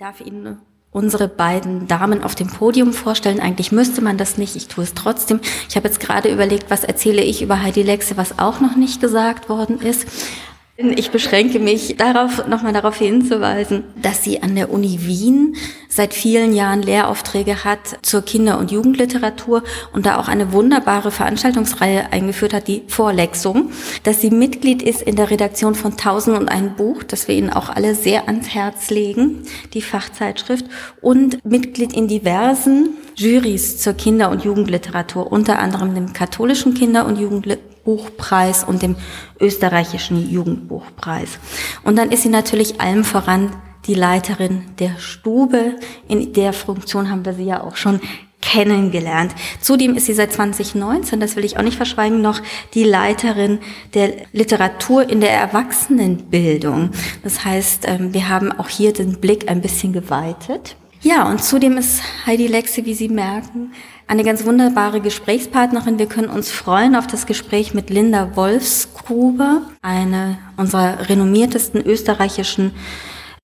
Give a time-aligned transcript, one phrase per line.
[0.00, 0.56] darf Ihnen
[0.92, 3.38] unsere beiden Damen auf dem Podium vorstellen.
[3.38, 5.40] Eigentlich müsste man das nicht, ich tue es trotzdem.
[5.68, 9.02] Ich habe jetzt gerade überlegt, was erzähle ich über Heidi Lexe, was auch noch nicht
[9.02, 10.06] gesagt worden ist.
[10.82, 15.54] Ich beschränke mich darauf, nochmal darauf hinzuweisen, dass sie an der Uni Wien
[15.90, 19.62] seit vielen Jahren Lehraufträge hat zur Kinder- und Jugendliteratur
[19.92, 23.72] und da auch eine wunderbare Veranstaltungsreihe eingeführt hat, die Vorlexung,
[24.04, 27.50] dass sie Mitglied ist in der Redaktion von Tausend und ein Buch, das wir Ihnen
[27.50, 29.42] auch alle sehr ans Herz legen,
[29.74, 30.64] die Fachzeitschrift,
[31.02, 37.18] und Mitglied in diversen Jurys zur Kinder- und Jugendliteratur, unter anderem dem katholischen Kinder- und
[37.18, 38.96] Jugendliteratur Buchpreis und dem
[39.38, 41.38] österreichischen Jugendbuchpreis.
[41.82, 43.50] Und dann ist sie natürlich allem voran
[43.86, 45.76] die Leiterin der Stube.
[46.08, 48.00] In der Funktion haben wir sie ja auch schon
[48.40, 49.34] kennengelernt.
[49.60, 52.40] Zudem ist sie seit 2019, das will ich auch nicht verschweigen, noch
[52.74, 53.58] die Leiterin
[53.94, 56.90] der Literatur in der Erwachsenenbildung.
[57.22, 60.76] Das heißt, ähm, wir haben auch hier den Blick ein bisschen geweitet.
[61.02, 63.72] Ja, und zudem ist Heidi Lexe, wie Sie merken,
[64.06, 65.98] eine ganz wunderbare Gesprächspartnerin.
[65.98, 72.72] Wir können uns freuen auf das Gespräch mit Linda Wolfsgruber, eine unserer renommiertesten österreichischen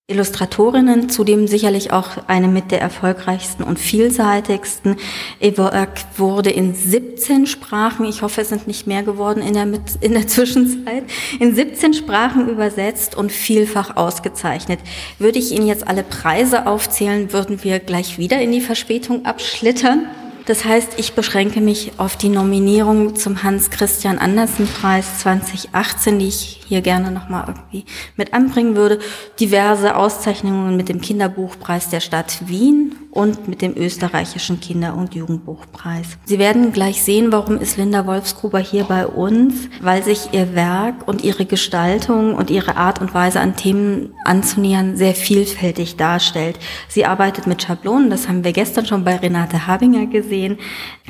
[0.08, 4.98] Illustratorinnen, zudem sicherlich auch eine mit der erfolgreichsten und vielseitigsten.
[5.40, 9.66] Werk wurde in 17 Sprachen, ich hoffe es sind nicht mehr geworden in der,
[10.00, 11.02] in der Zwischenzeit,
[11.40, 14.78] in 17 Sprachen übersetzt und vielfach ausgezeichnet.
[15.18, 20.06] Würde ich Ihnen jetzt alle Preise aufzählen, würden wir gleich wieder in die Verspätung abschlittern.
[20.46, 26.80] Das heißt, ich beschränke mich auf die Nominierung zum Hans-Christian Andersen-Preis 2018, die ich hier
[26.80, 27.84] gerne nochmal irgendwie
[28.16, 28.98] mit anbringen würde.
[29.40, 36.18] Diverse Auszeichnungen mit dem Kinderbuchpreis der Stadt Wien und mit dem österreichischen Kinder- und Jugendbuchpreis.
[36.26, 41.08] Sie werden gleich sehen, warum ist Linda Wolfsgruber hier bei uns, weil sich ihr Werk
[41.08, 46.58] und ihre Gestaltung und ihre Art und Weise an Themen anzunähern sehr vielfältig darstellt.
[46.88, 50.58] Sie arbeitet mit Schablonen, das haben wir gestern schon bei Renate Habinger gesehen,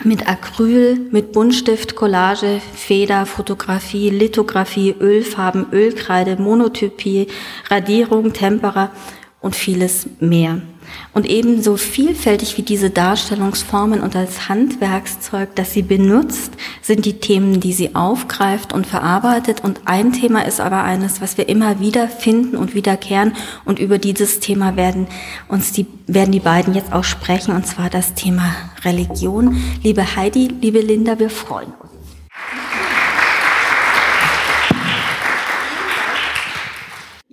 [0.04, 4.94] mit Acryl, mit Buntstift, Collage, Feder, Fotografie, Lithografie,
[5.46, 7.28] Ölfarben, Ölkreide, Monotypie,
[7.70, 8.90] Radierung, Tempera
[9.40, 10.60] und vieles mehr.
[11.12, 17.60] Und ebenso vielfältig wie diese Darstellungsformen und als Handwerkszeug, das sie benutzt, sind die Themen,
[17.60, 19.62] die sie aufgreift und verarbeitet.
[19.64, 23.32] Und ein Thema ist aber eines, was wir immer wieder finden und wiederkehren.
[23.64, 25.08] Und über dieses Thema werden
[25.48, 29.60] uns die, werden die beiden jetzt auch sprechen, und zwar das Thema Religion.
[29.82, 32.75] Liebe Heidi, liebe Linda, wir freuen uns.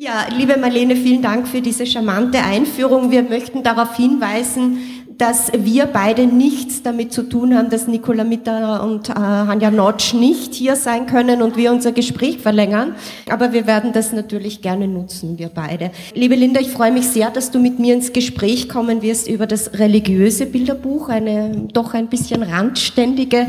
[0.03, 3.09] Ja, liebe Marlene, vielen Dank für diese charmante Einführung.
[3.09, 8.83] Wir möchten darauf hinweisen, dass wir beide nichts damit zu tun haben, dass Nicola Mitter
[8.83, 12.95] und äh, Hanja Notsch nicht hier sein können und wir unser Gespräch verlängern.
[13.29, 15.91] Aber wir werden das natürlich gerne nutzen, wir beide.
[16.15, 19.45] Liebe Linda, ich freue mich sehr, dass du mit mir ins Gespräch kommen wirst über
[19.45, 23.47] das religiöse Bilderbuch, eine doch ein bisschen randständige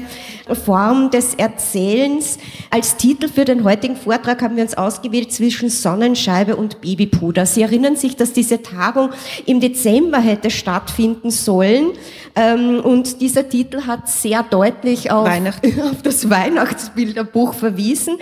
[0.65, 2.39] Form des Erzählens.
[2.71, 7.47] Als Titel für den heutigen Vortrag haben wir uns ausgewählt zwischen Sonnenscheibe und Babypuder.
[7.47, 9.11] Sie erinnern sich, dass diese Tagung
[9.47, 11.93] im Dezember hätte stattfinden sollen sollen.
[12.35, 15.29] Ähm, und dieser Titel hat sehr deutlich auf,
[15.83, 18.17] auf das Weihnachtsbilderbuch verwiesen.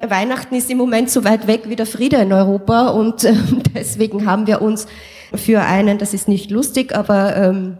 [0.00, 3.34] Weihnachten ist im Moment so weit weg wie der Friede in Europa und äh,
[3.74, 4.86] deswegen haben wir uns
[5.34, 7.78] für einen, das ist nicht lustig, aber ähm,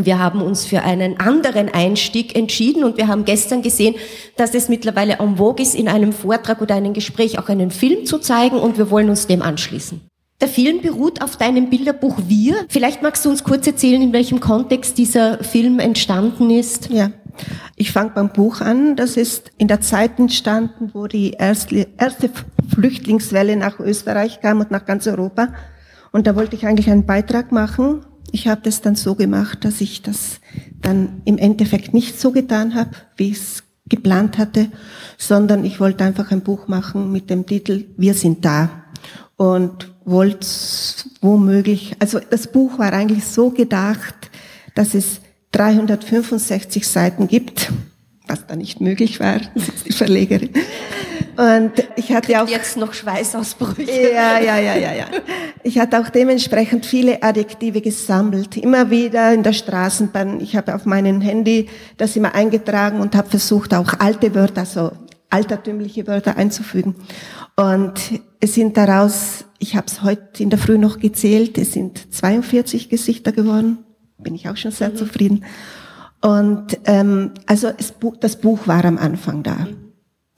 [0.00, 3.96] wir haben uns für einen anderen Einstieg entschieden und wir haben gestern gesehen,
[4.36, 8.06] dass es mittlerweile en vogue ist, in einem Vortrag oder einem Gespräch auch einen Film
[8.06, 10.07] zu zeigen und wir wollen uns dem anschließen.
[10.40, 12.54] Der Film beruht auf deinem Bilderbuch Wir.
[12.68, 16.90] Vielleicht magst du uns kurz erzählen, in welchem Kontext dieser Film entstanden ist.
[16.90, 17.10] Ja,
[17.74, 18.94] ich fange beim Buch an.
[18.94, 22.30] Das ist in der Zeit entstanden, wo die erste, erste
[22.72, 25.48] Flüchtlingswelle nach Österreich kam und nach ganz Europa.
[26.12, 28.06] Und da wollte ich eigentlich einen Beitrag machen.
[28.30, 30.40] Ich habe das dann so gemacht, dass ich das
[30.80, 34.68] dann im Endeffekt nicht so getan habe, wie ich es geplant hatte,
[35.16, 38.84] sondern ich wollte einfach ein Buch machen mit dem Titel Wir sind da.
[39.36, 40.46] Und wollte
[41.20, 44.30] womöglich, also das Buch war eigentlich so gedacht,
[44.74, 45.20] dass es
[45.52, 47.72] 365 Seiten gibt,
[48.26, 49.40] was da nicht möglich war,
[49.86, 50.50] die Verlegerin.
[51.36, 54.12] Und ich hatte auch jetzt noch Schweißausbrüche.
[54.12, 55.06] Ja, ja, ja, ja, ja.
[55.62, 60.40] Ich hatte auch dementsprechend viele Adjektive gesammelt, immer wieder in der Straßenbahn.
[60.40, 64.90] Ich habe auf meinem Handy das immer eingetragen und habe versucht, auch alte Wörter, so
[65.30, 66.96] altertümliche Wörter einzufügen.
[67.54, 67.94] Und
[68.40, 72.88] es sind daraus, ich habe es heute in der Früh noch gezählt, es sind 42
[72.88, 73.78] Gesichter geworden.
[74.18, 74.96] Bin ich auch schon sehr mhm.
[74.96, 75.44] zufrieden.
[76.20, 79.68] Und ähm, also es, das Buch war am Anfang da.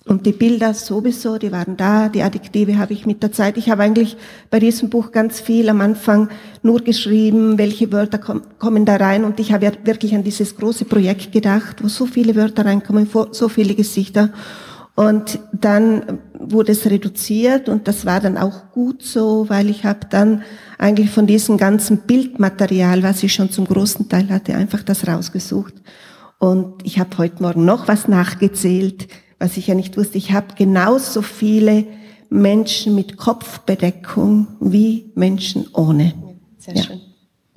[0.06, 3.56] Und die Bilder sowieso, die waren da, die Adjektive habe ich mit der Zeit.
[3.58, 4.16] Ich habe eigentlich
[4.48, 6.30] bei diesem Buch ganz viel am Anfang
[6.62, 9.24] nur geschrieben, welche Wörter kommen da rein.
[9.24, 13.48] Und ich habe wirklich an dieses große Projekt gedacht, wo so viele Wörter reinkommen, so
[13.48, 14.30] viele Gesichter.
[15.00, 20.00] Und dann wurde es reduziert und das war dann auch gut so, weil ich habe
[20.10, 20.42] dann
[20.76, 25.72] eigentlich von diesem ganzen Bildmaterial, was ich schon zum großen Teil hatte, einfach das rausgesucht.
[26.38, 29.08] Und ich habe heute Morgen noch was nachgezählt,
[29.38, 30.18] was ich ja nicht wusste.
[30.18, 31.86] Ich habe genauso viele
[32.28, 36.12] Menschen mit Kopfbedeckung wie Menschen ohne.
[36.58, 36.82] Sehr ja.
[36.82, 37.00] schön.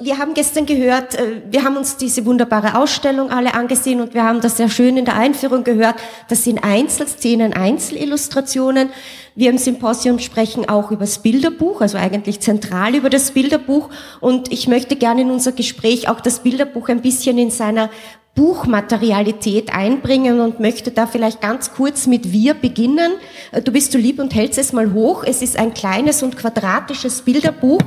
[0.03, 4.25] Wir haben gestern gehört, äh, wir haben uns diese wunderbare Ausstellung alle angesehen und wir
[4.25, 5.95] haben das sehr schön in der Einführung gehört.
[6.27, 8.89] Das sind Einzelszenen, Einzelillustrationen.
[9.35, 13.89] Wir im Symposium sprechen auch über das Bilderbuch, also eigentlich zentral über das Bilderbuch.
[14.19, 17.89] Und ich möchte gerne in unser Gespräch auch das Bilderbuch ein bisschen in seiner
[18.35, 23.11] Buchmaterialität einbringen und möchte da vielleicht ganz kurz mit wir beginnen.
[23.63, 25.23] Du bist so lieb und hältst es mal hoch.
[25.23, 27.81] Es ist ein kleines und quadratisches Bilderbuch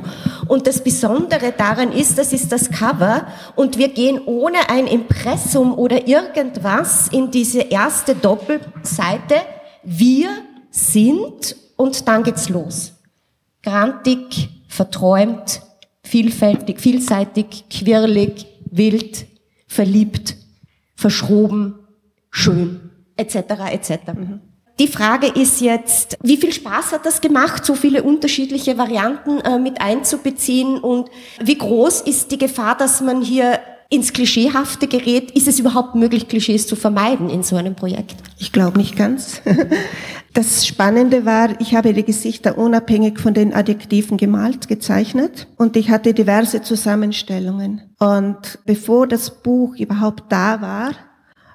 [0.46, 3.26] und das Besondere daran ist, das ist das Cover
[3.56, 9.34] und wir gehen ohne ein Impressum oder irgendwas in diese erste Doppelseite.
[9.82, 10.28] Wir
[10.70, 12.92] sind und dann geht's los.
[13.64, 15.60] Grantig, verträumt,
[16.04, 19.26] vielfältig, vielseitig, quirlig, wild,
[19.66, 20.35] verliebt,
[20.96, 21.74] verschroben,
[22.30, 23.36] schön, etc.
[23.70, 23.90] etc.
[24.14, 24.40] Mhm.
[24.78, 29.58] Die Frage ist jetzt, wie viel Spaß hat das gemacht, so viele unterschiedliche Varianten äh,
[29.58, 31.08] mit einzubeziehen und
[31.42, 33.58] wie groß ist die Gefahr, dass man hier
[33.88, 35.30] ins Klischeehafte gerät?
[35.30, 38.16] Ist es überhaupt möglich, Klischees zu vermeiden in so einem Projekt?
[38.38, 39.40] Ich glaube nicht ganz.
[40.36, 45.88] Das Spannende war, ich habe die Gesichter unabhängig von den Adjektiven gemalt, gezeichnet und ich
[45.88, 47.80] hatte diverse Zusammenstellungen.
[47.98, 50.90] Und bevor das Buch überhaupt da war,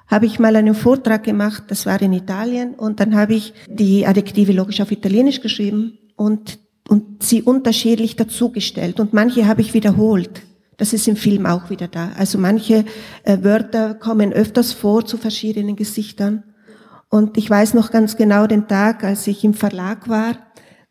[0.08, 4.04] habe ich mal einen Vortrag gemacht, das war in Italien, und dann habe ich die
[4.04, 6.58] Adjektive logisch auf Italienisch geschrieben und,
[6.88, 10.42] und sie unterschiedlich dazugestellt und manche habe ich wiederholt.
[10.76, 12.10] Das ist im Film auch wieder da.
[12.16, 12.84] Also manche
[13.22, 16.42] äh, Wörter kommen öfters vor zu verschiedenen Gesichtern.
[17.14, 20.32] Und ich weiß noch ganz genau den Tag, als ich im Verlag war,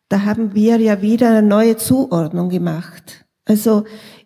[0.08, 3.26] da haben wir ja wieder eine neue Zuordnung gemacht.
[3.46, 3.86] Also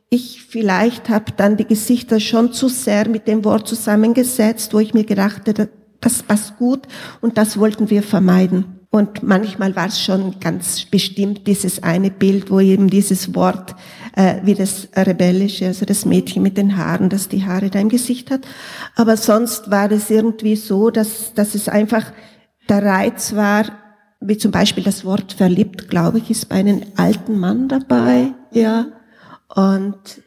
[0.10, 4.94] ich vielleicht habe dann die Gesichter schon zu sehr mit dem Wort zusammengesetzt, wo ich
[4.94, 5.70] mir gedacht habe,
[6.02, 6.82] das passt gut
[7.22, 8.75] und das wollten wir vermeiden.
[8.96, 13.76] Und manchmal war es schon ganz bestimmt dieses eine Bild, wo eben dieses Wort
[14.16, 17.90] äh, wie das rebellische, also das Mädchen mit den Haaren, das die Haare da im
[17.90, 18.48] Gesicht hat.
[18.96, 22.06] Aber sonst war es irgendwie so, dass, dass es einfach
[22.70, 23.66] der Reiz war,
[24.22, 28.86] wie zum Beispiel das Wort verliebt, glaube ich, ist bei einem alten Mann dabei, ja.
[29.54, 30.22] Und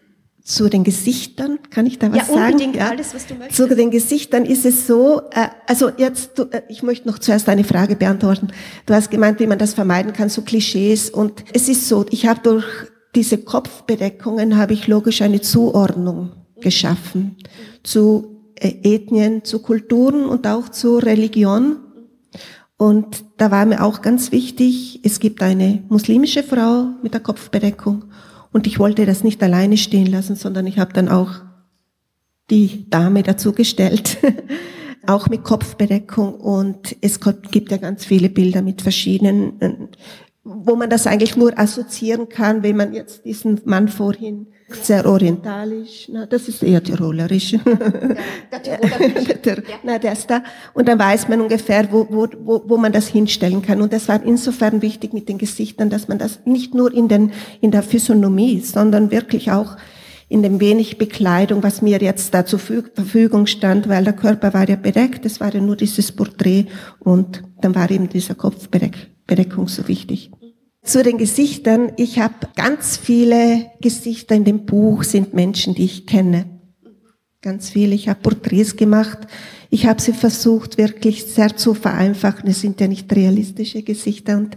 [0.49, 2.53] zu den Gesichtern, kann ich da was ja, sagen?
[2.53, 3.57] Unbedingt ja, alles, was du möchtest.
[3.57, 7.51] Zu den Gesichtern ist es so, äh, also jetzt, du, äh, ich möchte noch zuerst
[7.51, 8.49] eine Frage beantworten.
[8.87, 11.11] Du hast gemeint, wie man das vermeiden kann, so Klischees.
[11.11, 12.65] Und es ist so, ich habe durch
[13.15, 17.37] diese Kopfbedeckungen habe ich logisch eine Zuordnung geschaffen
[17.83, 21.77] zu äh, Ethnien, zu Kulturen und auch zu Religion.
[22.79, 28.05] Und da war mir auch ganz wichtig, es gibt eine muslimische Frau mit der Kopfbedeckung
[28.59, 31.43] und ich wollte das nicht alleine stehen lassen, sondern ich habe dann auch
[32.51, 34.19] die Dame dazu gestellt,
[35.07, 36.35] auch mit Kopfbedeckung.
[36.35, 37.21] Und es
[37.53, 39.75] gibt ja ganz viele Bilder mit verschiedenen, äh,
[40.43, 46.09] wo man das eigentlich nur assoziieren kann, wenn man jetzt diesen Mann vorhin sehr orientalisch,
[46.13, 47.53] na, das ist eher tirolerisch.
[47.53, 47.61] Ja,
[48.65, 50.43] der na, der ist da.
[50.75, 53.81] Und dann weiß man ungefähr, wo, wo, wo, wo man das hinstellen kann.
[53.81, 57.33] Und das war insofern wichtig mit den Gesichtern, dass man das nicht nur in, den,
[57.61, 59.77] in der Physiognomie, sondern wirklich auch
[60.29, 64.69] in dem wenig Bekleidung, was mir jetzt da zur Verfügung stand, weil der Körper war
[64.69, 66.67] ja bedeckt, es war ja nur dieses Porträt
[66.99, 70.31] und dann war eben dieser Kopfbedeckung so wichtig.
[70.89, 71.93] Zu den Gesichtern.
[71.99, 76.47] Ich habe ganz viele Gesichter in dem Buch, sind Menschen, die ich kenne.
[77.43, 77.95] Ganz viele.
[77.95, 79.19] Ich habe Porträts gemacht.
[79.69, 82.49] Ich habe sie versucht, wirklich sehr zu vereinfachen.
[82.49, 84.57] Es sind ja nicht realistische Gesichter und,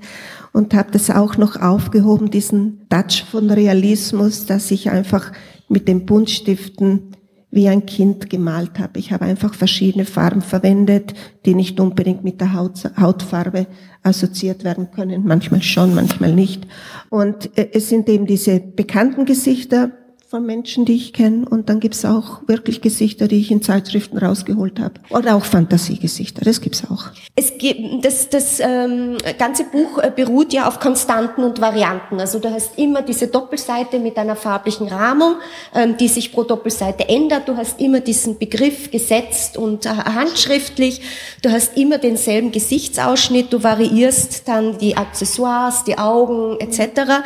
[0.53, 5.33] und habe das auch noch aufgehoben, diesen Touch von Realismus, dass ich einfach
[5.67, 7.11] mit den Buntstiften
[7.51, 8.97] wie ein Kind gemalt habe.
[8.97, 11.13] Ich habe einfach verschiedene Farben verwendet,
[11.45, 13.67] die nicht unbedingt mit der Haut, Hautfarbe
[14.03, 15.25] assoziiert werden können.
[15.25, 16.65] Manchmal schon, manchmal nicht.
[17.09, 19.91] Und äh, es sind eben diese bekannten Gesichter
[20.31, 21.45] von Menschen, die ich kenne.
[21.49, 24.93] Und dann gibt's auch wirklich Gesichter, die ich in Zeitschriften rausgeholt habe.
[25.09, 27.07] Oder auch Fantasiegesichter, das gibt's auch.
[27.35, 32.21] Es gibt, das, das ähm, ganze Buch äh, beruht ja auf Konstanten und Varianten.
[32.21, 35.35] Also du hast immer diese Doppelseite mit einer farblichen Rahmung,
[35.75, 37.49] ähm, die sich pro Doppelseite ändert.
[37.49, 41.01] Du hast immer diesen Begriff gesetzt und äh, handschriftlich.
[41.41, 43.51] Du hast immer denselben Gesichtsausschnitt.
[43.51, 47.21] Du variierst dann die Accessoires, die Augen etc.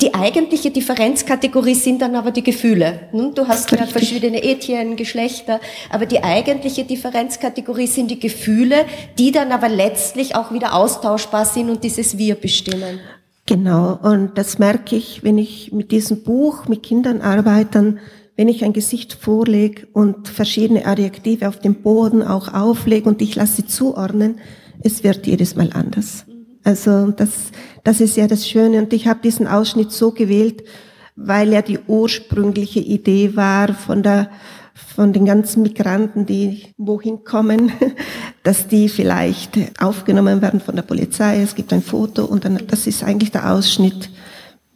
[0.00, 3.08] Die eigentliche Differenzkategorie sind dann aber die Gefühle.
[3.34, 5.60] Du hast ja verschiedene Ethien, Geschlechter,
[5.90, 8.84] aber die eigentliche Differenzkategorie sind die Gefühle,
[9.18, 13.00] die dann aber letztlich auch wieder austauschbar sind und dieses Wir bestimmen.
[13.46, 17.98] Genau, und das merke ich, wenn ich mit diesem Buch mit Kindern arbeite,
[18.36, 23.34] wenn ich ein Gesicht vorlege und verschiedene Adjektive auf dem Boden auch auflege und ich
[23.36, 24.38] lasse sie zuordnen,
[24.80, 26.24] es wird jedes Mal anders.
[26.64, 27.30] Also das,
[27.84, 30.64] das ist ja das Schöne und ich habe diesen Ausschnitt so gewählt,
[31.16, 34.30] weil ja die ursprüngliche Idee war von der
[34.74, 37.72] von den ganzen Migranten, die wohin kommen,
[38.42, 41.40] dass die vielleicht aufgenommen werden von der Polizei.
[41.40, 44.10] Es gibt ein Foto und dann, das ist eigentlich der Ausschnitt,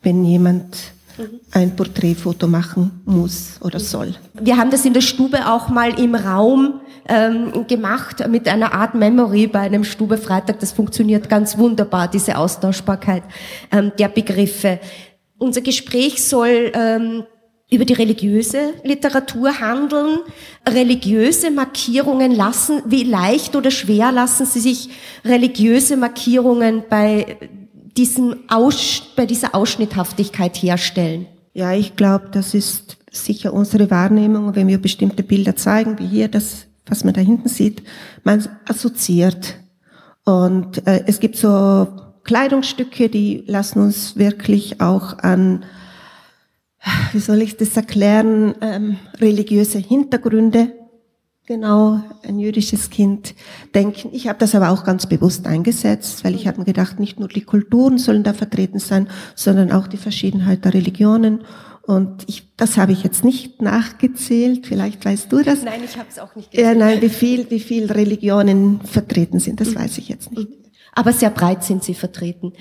[0.03, 0.93] wenn jemand
[1.51, 4.15] ein Porträtfoto machen muss oder soll.
[4.41, 8.95] Wir haben das in der Stube auch mal im Raum ähm, gemacht mit einer Art
[8.95, 10.61] Memory bei einem Stube-Freitag.
[10.61, 13.23] Das funktioniert ganz wunderbar, diese Austauschbarkeit
[13.73, 14.79] ähm, der Begriffe.
[15.39, 17.25] Unser Gespräch soll ähm,
[17.71, 20.21] über die religiöse Literatur handeln.
[20.67, 24.91] Religiöse Markierungen lassen, wie leicht oder schwer lassen Sie sich
[25.25, 27.37] religiöse Markierungen bei
[27.97, 31.27] diesem Aus, bei dieser Ausschnitthaftigkeit herstellen?
[31.53, 36.29] Ja, ich glaube, das ist sicher unsere Wahrnehmung, wenn wir bestimmte Bilder zeigen, wie hier
[36.29, 37.83] das, was man da hinten sieht,
[38.25, 39.57] man assoziiert.
[40.25, 41.87] Und äh, es gibt so
[42.29, 45.65] Kleidungsstücke, die lassen uns wirklich auch an,
[47.13, 50.75] wie soll ich das erklären, ähm, religiöse Hintergründe,
[51.47, 53.35] genau, ein jüdisches Kind
[53.75, 54.11] denken.
[54.13, 57.29] Ich habe das aber auch ganz bewusst eingesetzt, weil ich habe mir gedacht, nicht nur
[57.29, 61.45] die Kulturen sollen da vertreten sein, sondern auch die Verschiedenheit der Religionen.
[61.87, 64.67] Und ich, das habe ich jetzt nicht nachgezählt.
[64.67, 65.63] Vielleicht weißt du das.
[65.63, 66.67] Nein, ich habe es auch nicht gezählt.
[66.67, 69.77] Ja, nein, wie viel, wie viel Religionen vertreten sind, das mhm.
[69.77, 70.68] weiß ich jetzt nicht.
[70.99, 72.53] Aber sehr breit sind sie vertreten.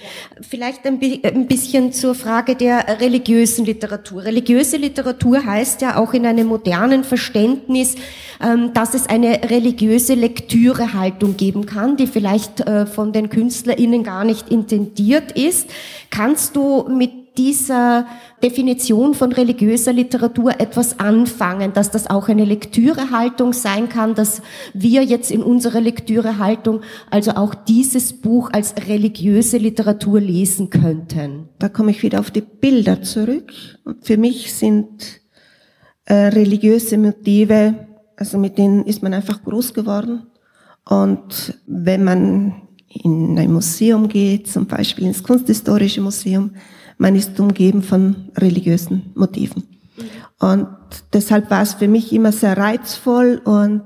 [0.48, 1.00] Vielleicht ein,
[1.48, 4.26] bisschen zur Frage der religiösen Literatur.
[4.26, 7.96] Religiöse Literatur heißt ja auch in einem modernen Verständnis,
[8.40, 14.24] ähm, dass es eine religiöse Lektürehaltung geben kann, die vielleicht äh, von den KünstlerInnen gar
[14.24, 15.72] nicht intendiert ist.
[16.12, 18.06] Kannst du mit dieser
[18.44, 24.42] Definition von religiöser Literatur etwas anfangen, dass das auch eine Lektürehaltung sein kann, dass
[24.74, 31.50] wir jetzt in unserer Lektürehaltung also auch dieses Buch als religiöse Literatur lesen könnten.
[31.60, 33.54] Da komme ich wieder auf die Bilder zurück.
[34.02, 35.22] Für mich sind
[36.06, 40.24] äh, religiöse Motive, also mit denen ist man einfach groß geworden.
[40.90, 46.52] Und wenn man in ein Museum geht, zum Beispiel ins Kunsthistorische Museum,
[46.98, 49.64] man ist umgeben von religiösen Motiven.
[50.40, 50.68] Und
[51.14, 53.86] deshalb war es für mich immer sehr reizvoll und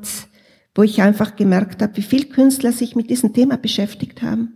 [0.75, 4.55] wo ich einfach gemerkt habe, wie viel Künstler sich mit diesem Thema beschäftigt haben.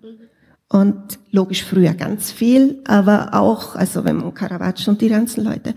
[0.67, 5.75] Und logisch früher ganz viel, aber auch, also wenn man Caravaggio und die ganzen Leute.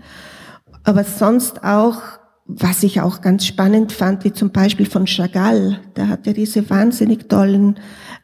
[0.83, 2.01] Aber sonst auch,
[2.47, 6.69] was ich auch ganz spannend fand, wie zum Beispiel von Chagall, der hat ja diese
[6.69, 7.79] wahnsinnig tollen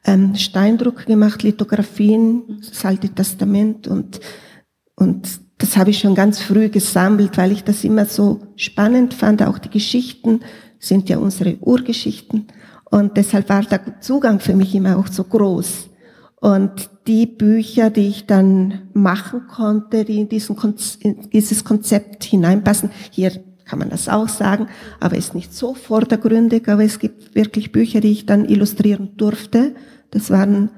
[0.05, 4.19] ähm, Steindruck gemacht, Lithografien, das Alte Testament und
[4.95, 9.41] und das habe ich schon ganz früh gesammelt, weil ich das immer so spannend fand.
[9.43, 10.41] Auch die Geschichten
[10.79, 12.47] sind ja unsere Urgeschichten.
[12.85, 15.89] Und deshalb war der Zugang für mich immer auch so groß.
[16.39, 20.55] Und die Bücher, die ich dann machen konnte, die in, diesen
[20.99, 23.31] in dieses Konzept hineinpassen, hier
[23.65, 24.67] kann man das auch sagen,
[24.99, 29.73] aber ist nicht so vordergründig, aber es gibt wirklich Bücher, die ich dann illustrieren durfte.
[30.11, 30.69] Das waren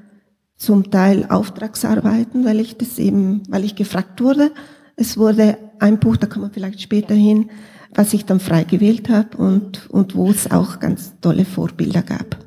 [0.58, 4.52] zum Teil Auftragsarbeiten, weil ich das eben, weil ich gefragt wurde.
[4.96, 7.52] Es wurde ein Buch, da kommen wir vielleicht später hin,
[7.94, 12.38] was ich dann frei gewählt habe und, und wo es auch ganz tolle Vorbilder gab.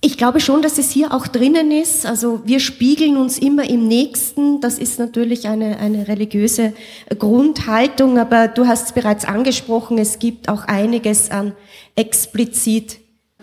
[0.00, 2.04] Ich glaube schon, dass es hier auch drinnen ist.
[2.04, 4.60] Also wir spiegeln uns immer im Nächsten.
[4.60, 6.74] Das ist natürlich eine, eine religiöse
[7.18, 11.54] Grundhaltung, aber du hast es bereits angesprochen, es gibt auch einiges an
[11.96, 12.98] explizit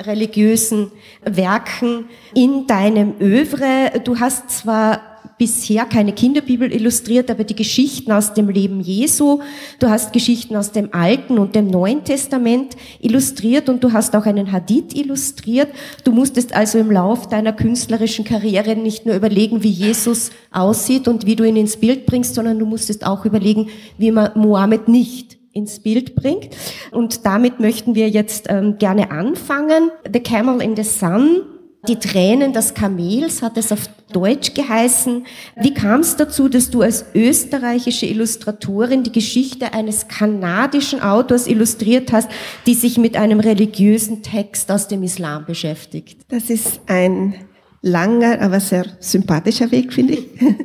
[0.08, 0.92] religiösen
[1.24, 4.02] Werken in deinem Övre.
[4.04, 5.02] Du hast zwar
[5.42, 9.40] bisher keine Kinderbibel illustriert, aber die Geschichten aus dem Leben Jesu.
[9.80, 14.28] Du hast Geschichten aus dem Alten und dem Neuen Testament illustriert und du hast auch
[14.28, 15.70] einen Hadith illustriert.
[16.04, 21.26] Du musstest also im Lauf deiner künstlerischen Karriere nicht nur überlegen, wie Jesus aussieht und
[21.26, 25.41] wie du ihn ins Bild bringst, sondern du musstest auch überlegen, wie man Mohammed nicht
[25.54, 26.50] ins Bild bringt.
[26.92, 29.92] Und damit möchten wir jetzt ähm, gerne anfangen.
[30.12, 31.42] The Camel in the Sun
[31.88, 35.26] die Tränen des Kamels hat es auf Deutsch geheißen.
[35.56, 42.12] Wie kam es dazu, dass du als österreichische Illustratorin die Geschichte eines kanadischen Autors illustriert
[42.12, 42.30] hast,
[42.68, 46.22] die sich mit einem religiösen Text aus dem Islam beschäftigt?
[46.28, 47.34] Das ist ein
[47.82, 50.28] langer, aber sehr sympathischer Weg, finde ich.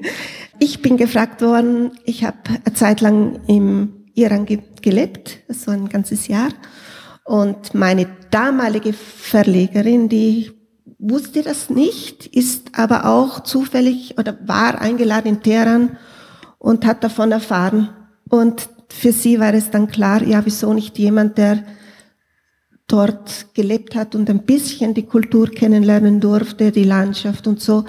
[0.59, 4.47] Ich bin gefragt worden, ich habe eine Zeit lang im Iran
[4.83, 6.49] gelebt, das war ein ganzes Jahr.
[7.25, 10.53] Und meine damalige Verlegerin, die
[10.99, 15.99] wusste das nicht, ist aber auch zufällig oder war eingeladen in Teheran
[16.59, 17.91] und hat davon erfahren.
[18.29, 21.65] Und für sie war es dann klar, ja, wieso nicht jemand, der
[22.87, 27.85] dort gelebt hat und ein bisschen die Kultur kennenlernen durfte, die Landschaft und so.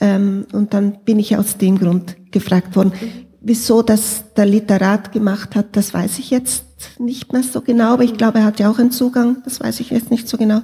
[0.00, 2.92] Ähm, und dann bin ich aus dem Grund gefragt worden.
[3.40, 6.64] Wieso das der Literat gemacht hat, das weiß ich jetzt
[6.98, 9.80] nicht mehr so genau, aber ich glaube, er hat ja auch einen Zugang, das weiß
[9.80, 10.60] ich jetzt nicht so genau.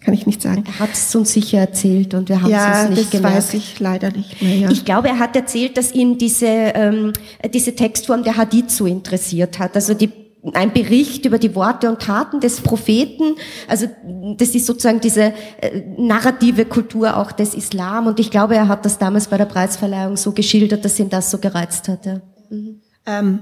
[0.00, 0.64] Kann ich nicht sagen.
[0.66, 3.36] Er hat es uns sicher erzählt und wir haben ja, es uns nicht gemerkt.
[3.36, 4.56] Das weiß ich leider nicht mehr.
[4.56, 4.70] Ja.
[4.70, 7.12] Ich glaube, er hat erzählt, dass ihn diese, ähm,
[7.52, 9.74] diese Textform der Hadith so interessiert hat.
[9.74, 10.10] Also die
[10.54, 13.34] ein Bericht über die Worte und Taten des Propheten.
[13.68, 13.86] Also
[14.36, 18.06] das ist sozusagen diese äh, narrative Kultur auch des Islam.
[18.06, 21.30] Und ich glaube, er hat das damals bei der Preisverleihung so geschildert, dass ihn das
[21.30, 22.22] so gereizt hatte.
[22.48, 22.80] Mhm.
[23.06, 23.40] Ähm,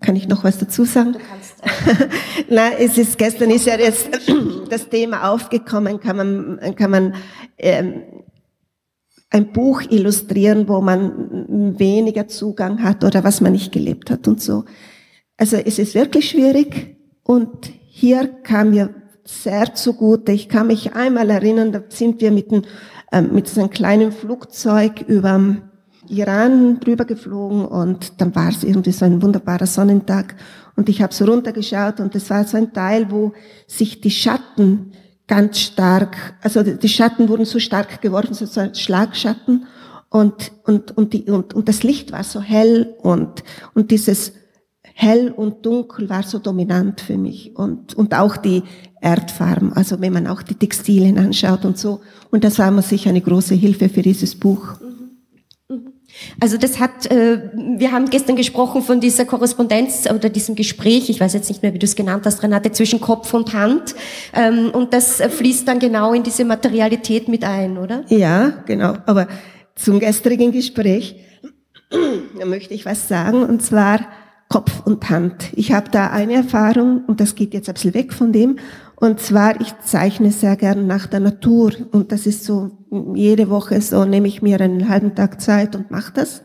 [0.00, 1.14] kann ich noch was dazu sagen?
[1.14, 1.54] Du kannst.
[2.48, 4.08] Äh Nein, es ist gestern ist ja jetzt
[4.70, 6.00] das Thema aufgekommen.
[6.00, 7.14] Kann man kann man
[7.58, 8.02] ähm,
[9.30, 14.40] ein Buch illustrieren, wo man weniger Zugang hat oder was man nicht gelebt hat und
[14.40, 14.64] so.
[15.40, 18.90] Also es ist wirklich schwierig und hier kam mir
[19.24, 20.32] sehr zugute.
[20.32, 22.64] Ich kann mich einmal erinnern, da sind wir mit, einem,
[23.10, 25.56] äh, mit so einem kleinen Flugzeug über
[26.08, 30.36] Iran drüber geflogen und dann war es irgendwie so ein wunderbarer Sonnentag
[30.76, 33.32] und ich habe so runtergeschaut und es war so ein Teil, wo
[33.66, 34.92] sich die Schatten
[35.26, 39.64] ganz stark, also die Schatten wurden so stark geworfen, so ein Schlagschatten
[40.10, 43.42] und, und, und, die, und, und das Licht war so hell und,
[43.72, 44.32] und dieses
[44.94, 48.62] hell und dunkel war so dominant für mich und, und auch die
[49.00, 52.00] Erdfarben, also wenn man auch die Textilien anschaut und so.
[52.30, 54.76] Und das war mir sicher eine große Hilfe für dieses Buch.
[56.40, 61.20] Also das hat, äh, wir haben gestern gesprochen von dieser Korrespondenz oder diesem Gespräch, ich
[61.20, 63.94] weiß jetzt nicht mehr, wie du es genannt hast, Renate, zwischen Kopf und Hand.
[64.34, 68.04] Ähm, und das fließt dann genau in diese Materialität mit ein, oder?
[68.08, 68.94] Ja, genau.
[69.06, 69.28] Aber
[69.76, 71.16] zum gestrigen Gespräch,
[72.44, 74.00] möchte ich was sagen, und zwar,
[74.50, 75.52] Kopf und Hand.
[75.54, 78.58] Ich habe da eine Erfahrung und das geht jetzt ein bisschen weg von dem.
[78.96, 82.72] Und zwar, ich zeichne sehr gern nach der Natur und das ist so,
[83.14, 86.42] jede Woche so nehme ich mir einen halben Tag Zeit und mache das.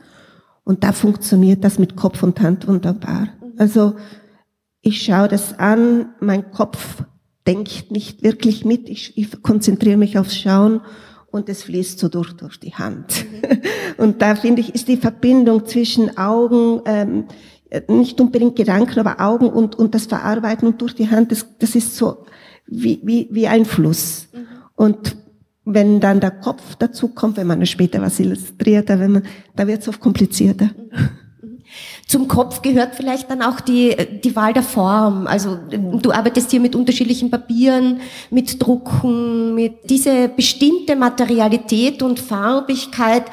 [0.63, 3.29] Und da funktioniert das mit Kopf und Hand wunderbar.
[3.57, 3.95] Also
[4.81, 7.03] ich schaue das an, mein Kopf
[7.47, 10.81] denkt nicht wirklich mit, ich, ich konzentriere mich aufs Schauen
[11.27, 13.25] und es fließt so durch, durch die Hand.
[13.31, 13.61] Mhm.
[13.97, 17.25] Und da finde ich, ist die Verbindung zwischen Augen, ähm,
[17.87, 21.75] nicht unbedingt Gedanken, aber Augen und, und das Verarbeiten und durch die Hand, das, das
[21.75, 22.25] ist so
[22.67, 24.27] wie, wie, wie ein Fluss.
[24.33, 24.47] Mhm.
[24.75, 25.17] Und
[25.65, 29.23] wenn dann der Kopf dazu kommt, wenn man später was illustriert, wenn man,
[29.55, 30.65] da wird es oft komplizierter.
[30.65, 31.09] Mhm.
[32.07, 35.27] Zum Kopf gehört vielleicht dann auch die, die Wahl der Form.
[35.27, 37.99] Also du arbeitest hier mit unterschiedlichen Papieren,
[38.29, 43.25] mit Drucken, mit diese bestimmte Materialität und Farbigkeit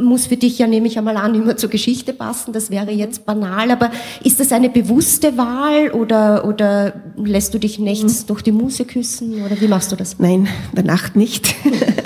[0.00, 2.52] muss für dich ja, nehme ich einmal an, immer zur Geschichte passen.
[2.52, 3.90] Das wäre jetzt banal, aber
[4.22, 8.26] ist das eine bewusste Wahl oder, oder lässt du dich nächts mhm.
[8.28, 10.18] durch die Muse küssen oder wie machst du das?
[10.18, 11.54] Nein, bei Nacht nicht.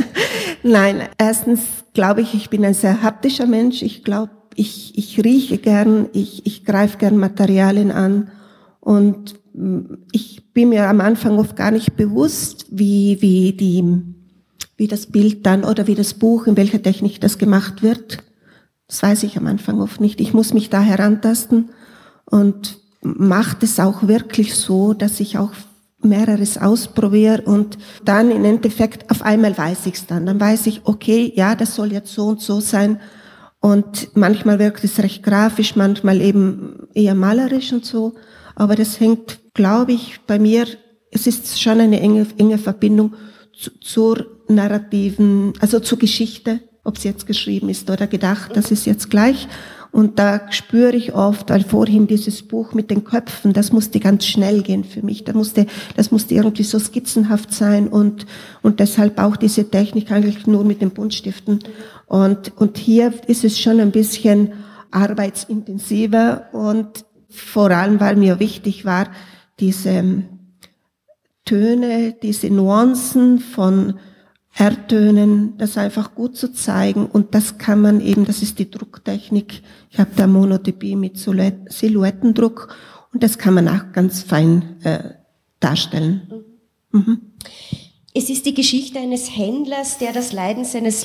[0.63, 1.61] Nein, erstens
[1.95, 3.83] glaube ich, ich bin ein sehr haptischer Mensch.
[3.83, 8.31] Ich glaube, ich, ich rieche gern, ich, ich greife gern Materialien an
[8.81, 9.81] und mm,
[10.13, 13.85] ich bin mir am Anfang oft gar nicht bewusst, wie, wie die,
[14.77, 18.19] wie das Bild dann oder wie das Buch, in welcher Technik das gemacht wird.
[18.89, 20.21] Das weiß ich am Anfang oft nicht.
[20.21, 21.71] Ich muss mich da herantasten
[22.25, 25.53] und macht es auch wirklich so, dass ich auch
[26.03, 30.27] mehreres ausprobiere und dann im Endeffekt auf einmal weiß ich es dann.
[30.27, 33.01] Dann weiß ich, okay, ja, das soll jetzt so und so sein
[33.61, 38.15] und manchmal wirkt es recht grafisch, manchmal eben eher malerisch und so.
[38.55, 40.67] Aber das hängt, glaube ich, bei mir,
[41.11, 43.15] es ist schon eine enge, enge Verbindung
[43.57, 48.87] zu, zur narrativen, also zur Geschichte, ob es jetzt geschrieben ist oder gedacht, das ist
[48.87, 49.49] jetzt gleich.
[49.93, 54.27] Und da spüre ich oft, weil vorhin dieses Buch mit den Köpfen, das musste ganz
[54.27, 55.25] schnell gehen für mich.
[55.25, 55.67] Das musste,
[55.97, 58.27] das musste irgendwie so skizzenhaft sein und,
[58.63, 61.61] und deshalb auch diese Technik eigentlich nur mit den Buntstiften.
[62.07, 64.53] Und, und hier ist es schon ein bisschen
[64.91, 69.09] arbeitsintensiver und vor allem, weil mir wichtig war,
[69.61, 70.25] diese
[71.47, 73.99] Töne, diese Nuancen von
[74.59, 77.07] Erdtönen, das einfach gut zu zeigen.
[77.07, 79.63] Und das kann man eben, das ist die Drucktechnik.
[79.91, 82.75] Ich habe da Monotypie mit Silhouettendruck
[83.13, 85.15] und das kann man auch ganz fein äh,
[85.61, 86.45] darstellen.
[86.93, 87.21] Mhm.
[88.13, 91.05] Es ist die Geschichte eines Händlers, der das Leiden seines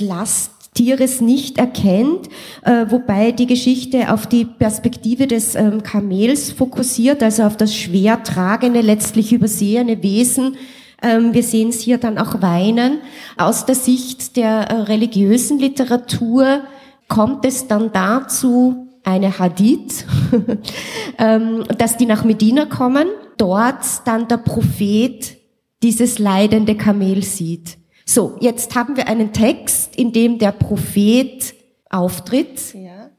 [0.73, 2.29] Lasttieres nicht erkennt,
[2.61, 8.23] äh, wobei die Geschichte auf die Perspektive des ähm, Kamels fokussiert, also auf das schwer
[8.23, 10.55] tragende, letztlich übersehene Wesen.
[11.03, 12.99] Ähm, wir sehen es hier dann auch weinen.
[13.37, 16.61] Aus der Sicht der äh, religiösen Literatur
[17.09, 20.05] kommt es dann dazu, eine Hadith,
[21.17, 23.07] ähm, dass die nach Medina kommen,
[23.37, 25.35] dort dann der Prophet
[25.83, 27.80] dieses leidende Kamel sieht.
[28.13, 31.53] So, jetzt haben wir einen Text, in dem der Prophet
[31.89, 33.09] auftritt, ja.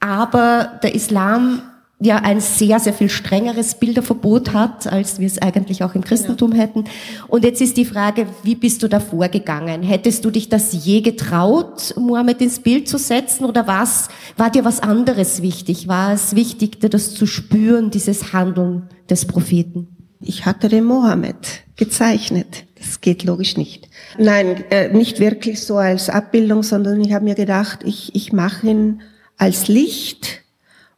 [0.00, 1.60] aber der Islam
[2.00, 6.52] ja ein sehr, sehr viel strengeres Bilderverbot hat, als wir es eigentlich auch im Christentum
[6.52, 6.62] genau.
[6.62, 6.84] hätten.
[7.28, 9.82] Und jetzt ist die Frage, wie bist du da vorgegangen?
[9.82, 14.64] Hättest du dich das je getraut, Mohammed ins Bild zu setzen oder was, war dir
[14.64, 15.86] was anderes wichtig?
[15.86, 19.88] War es wichtig, dir das zu spüren, dieses Handeln des Propheten?
[20.22, 21.36] Ich hatte den Mohammed
[21.76, 22.64] gezeichnet.
[22.80, 23.88] Das geht logisch nicht.
[24.16, 28.68] Nein, äh, nicht wirklich so als Abbildung, sondern ich habe mir gedacht, ich, ich mache
[28.68, 29.02] ihn
[29.36, 30.40] als Licht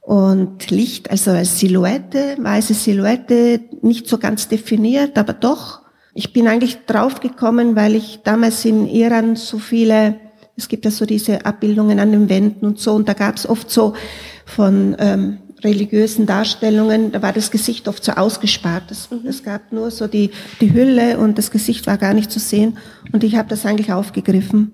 [0.00, 5.82] und Licht, also als Silhouette, weiße Silhouette, nicht so ganz definiert, aber doch.
[6.14, 10.20] Ich bin eigentlich draufgekommen, weil ich damals in Iran so viele,
[10.56, 13.48] es gibt ja so diese Abbildungen an den Wänden und so, und da gab es
[13.48, 13.94] oft so
[14.44, 18.90] von ähm, religiösen Darstellungen, da war das Gesicht oft so ausgespart.
[18.90, 19.30] Es, mhm.
[19.44, 22.78] gab nur so die, die Hülle und das Gesicht war gar nicht zu sehen.
[23.12, 24.72] Und ich habe das eigentlich aufgegriffen.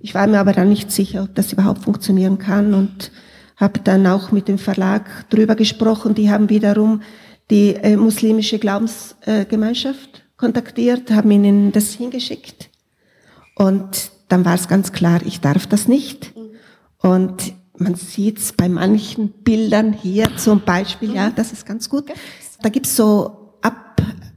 [0.00, 3.10] Ich war mir aber dann nicht sicher, ob das überhaupt funktionieren kann und
[3.56, 6.14] habe dann auch mit dem Verlag drüber gesprochen.
[6.14, 7.02] Die haben wiederum
[7.50, 12.70] die äh, muslimische Glaubensgemeinschaft äh, kontaktiert, haben ihnen das hingeschickt.
[13.54, 16.36] Und dann war es ganz klar, ich darf das nicht.
[16.36, 16.50] Mhm.
[16.98, 22.04] Und man sieht es bei manchen Bildern hier zum Beispiel, ja, das ist ganz gut.
[22.62, 23.58] Da gibt's so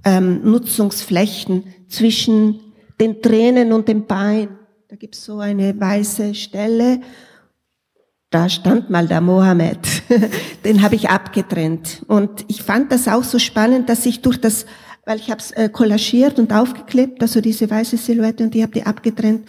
[0.04, 2.60] Abnutzungsflächen ähm, zwischen
[3.00, 4.50] den Tränen und dem Bein.
[4.89, 7.02] Da gibt's so eine weiße Stelle.
[8.30, 9.80] Da stand mal der Mohammed.
[10.65, 12.04] den habe ich abgetrennt.
[12.08, 14.65] Und ich fand das auch so spannend, dass ich durch das,
[15.06, 18.73] weil ich habe es äh, kollagiert und aufgeklebt, also diese weiße Silhouette und ich habe
[18.73, 19.47] die abgetrennt.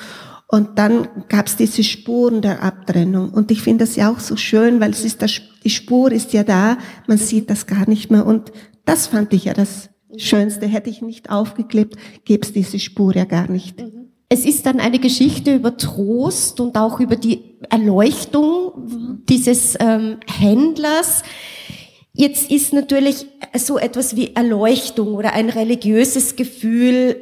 [0.51, 3.31] Und dann gab es diese Spuren der Abtrennung.
[3.31, 6.33] Und ich finde das ja auch so schön, weil es ist das, die Spur ist
[6.33, 8.25] ja da, man sieht das gar nicht mehr.
[8.25, 8.51] Und
[8.87, 10.67] das fand ich ja das Schönste.
[10.67, 13.85] Hätte ich nicht aufgeklebt, gäbe es diese Spur ja gar nicht.
[14.31, 21.25] Es ist dann eine Geschichte über Trost und auch über die Erleuchtung dieses ähm, Händlers.
[22.15, 27.17] Jetzt ist natürlich so etwas wie Erleuchtung oder ein religiöses Gefühl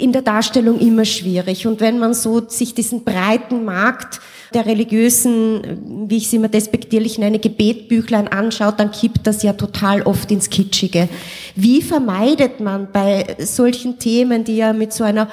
[0.00, 1.66] in der Darstellung immer schwierig.
[1.66, 4.20] Und wenn man so sich diesen breiten Markt
[4.54, 10.02] der religiösen, wie ich sie immer despektierlich nenne, Gebetbüchlein anschaut, dann kippt das ja total
[10.02, 11.08] oft ins Kitschige.
[11.54, 15.28] Wie vermeidet man bei solchen Themen, die ja mit so einer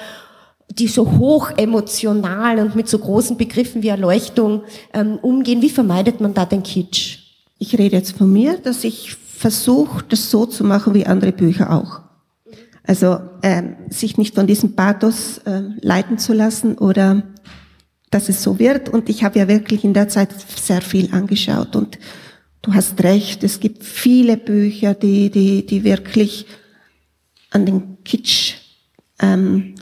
[0.70, 6.20] die so hoch emotional und mit so großen Begriffen wie Erleuchtung ähm, umgehen, wie vermeidet
[6.20, 7.18] man da den Kitsch?
[7.58, 11.72] Ich rede jetzt von mir, dass ich versuche, das so zu machen wie andere Bücher
[11.72, 12.07] auch.
[12.88, 17.22] Also äh, sich nicht von diesem Pathos äh, leiten zu lassen oder
[18.10, 18.88] dass es so wird.
[18.88, 21.76] Und ich habe ja wirklich in der Zeit sehr viel angeschaut.
[21.76, 21.98] Und
[22.62, 26.46] du hast recht, es gibt viele Bücher, die, die, die wirklich
[27.50, 28.54] an den Kitsch
[29.20, 29.74] ähm,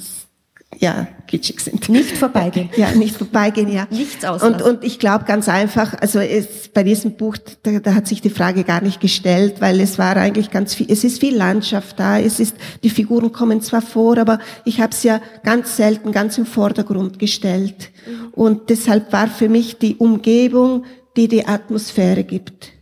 [0.78, 1.88] ja, kitschig sind.
[1.88, 2.68] Nicht vorbeigehen.
[2.76, 3.86] Ja, nicht vorbeigehen, ja.
[3.90, 4.62] Nichts auslassen.
[4.62, 8.20] Und, und ich glaube ganz einfach, also es, bei diesem Buch, da, da hat sich
[8.20, 11.98] die Frage gar nicht gestellt, weil es war eigentlich ganz viel, es ist viel Landschaft
[11.98, 16.12] da, es ist, die Figuren kommen zwar vor, aber ich habe es ja ganz selten
[16.12, 17.90] ganz im Vordergrund gestellt.
[18.06, 18.28] Mhm.
[18.32, 20.84] Und deshalb war für mich die Umgebung,
[21.16, 22.75] die die Atmosphäre gibt.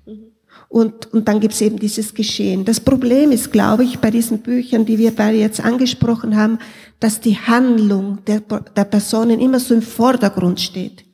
[0.75, 2.65] Und, und dann gibt's eben dieses Geschehen.
[2.65, 6.59] Das Problem ist, glaube ich, bei diesen Büchern, die wir beide jetzt angesprochen haben,
[6.99, 11.05] dass die Handlung der, der Personen immer so im Vordergrund steht.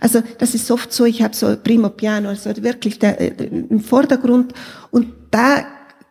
[0.00, 3.78] Also das ist oft so, ich habe so Primo Piano, also wirklich der, äh, im
[3.78, 4.52] Vordergrund
[4.90, 5.64] und da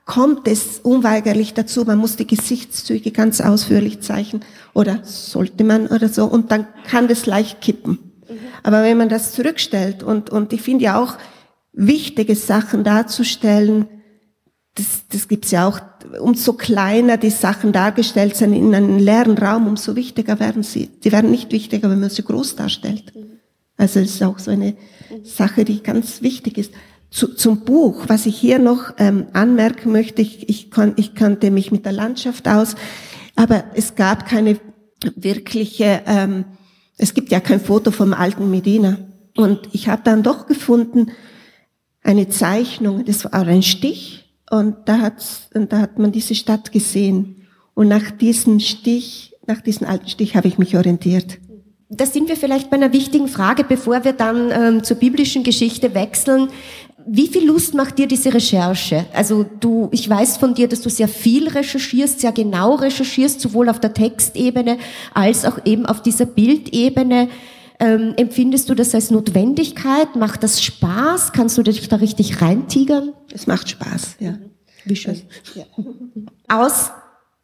[0.06, 6.08] kommt es unweigerlich dazu, man muss die Gesichtszüge ganz ausführlich zeichnen oder sollte man oder
[6.08, 8.00] so und dann kann das leicht kippen.
[8.30, 8.38] Mhm.
[8.64, 11.18] Aber wenn man das zurückstellt und, und ich finde ja auch
[11.76, 13.88] wichtige Sachen darzustellen,
[14.76, 15.80] das, das gibt's ja auch,
[16.20, 20.90] umso kleiner die Sachen dargestellt sind in einem leeren Raum, umso wichtiger werden sie.
[21.02, 23.14] Sie werden nicht wichtiger, wenn man sie groß darstellt.
[23.78, 24.76] Also es ist auch so eine
[25.24, 26.74] Sache, die ganz wichtig ist.
[27.10, 31.52] zu, zum Buch, was ich hier noch ähm, anmerken möchte, ich, ich, kon, ich kannte
[31.52, 32.76] mich mit der Landschaft aus,
[33.36, 34.60] aber es gab keine
[35.16, 36.46] wirkliche, ähm,
[36.98, 38.98] es gibt ja kein Foto vom alten Medina.
[39.38, 41.12] Und ich habe dann doch gefunden,
[42.06, 46.72] eine Zeichnung, das war ein Stich, und da, hat's, und da hat man diese Stadt
[46.72, 47.48] gesehen.
[47.74, 51.40] Und nach diesem Stich, nach diesem alten Stich habe ich mich orientiert.
[51.90, 55.94] Da sind wir vielleicht bei einer wichtigen Frage, bevor wir dann ähm, zur biblischen Geschichte
[55.94, 56.50] wechseln.
[57.08, 59.06] Wie viel Lust macht dir diese Recherche?
[59.14, 63.70] Also du, ich weiß von dir, dass du sehr viel recherchierst, sehr genau recherchierst, sowohl
[63.70, 64.78] auf der Textebene
[65.14, 67.30] als auch eben auf dieser Bildebene.
[67.80, 70.16] Ähm, empfindest du das als Notwendigkeit?
[70.16, 71.34] Macht das Spaß?
[71.34, 73.14] Kannst du dich da richtig reintigern?
[73.34, 74.38] Es macht Spaß, ja.
[74.86, 75.22] Wie schön.
[75.56, 75.66] Ja.
[76.48, 76.92] Aus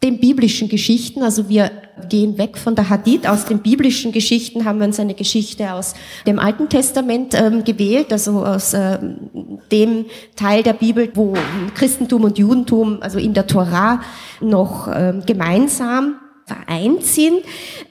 [0.04, 1.70] den biblischen Geschichten, also wir
[2.10, 5.94] gehen weg von der Hadith, aus den biblischen Geschichten haben wir uns eine Geschichte aus
[6.26, 9.30] dem Alten Testament ähm, gewählt, also aus ähm,
[9.72, 11.36] dem Teil der Bibel, wo
[11.76, 14.02] Christentum und Judentum, also in der Torah,
[14.40, 16.16] noch ähm, gemeinsam
[16.52, 17.44] vereint sind.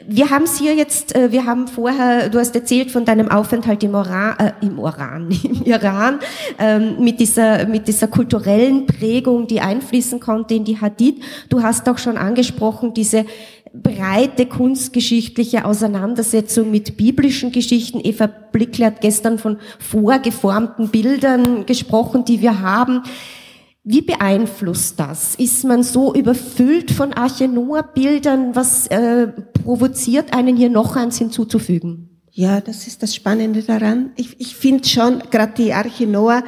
[0.07, 3.83] Wir haben es hier jetzt, äh, wir haben vorher, du hast erzählt von deinem Aufenthalt
[3.83, 6.19] im Oran, äh, im Oran, im Iran,
[6.59, 11.17] ähm, mit dieser, mit dieser kulturellen Prägung, die einfließen konnte in die Hadith.
[11.49, 13.25] Du hast auch schon angesprochen, diese
[13.73, 18.01] breite kunstgeschichtliche Auseinandersetzung mit biblischen Geschichten.
[18.03, 23.05] Eva Blickle hat gestern von vorgeformten Bildern gesprochen, die wir haben.
[23.83, 25.35] Wie beeinflusst das?
[25.37, 28.55] Ist man so überfüllt von Arche Noah-Bildern?
[28.55, 32.21] Was äh, provoziert einen hier noch eins hinzuzufügen?
[32.31, 34.11] Ja, das ist das Spannende daran.
[34.17, 36.45] Ich, ich finde schon, gerade die Arche Noah,